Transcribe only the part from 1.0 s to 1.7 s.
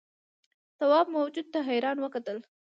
موجود ته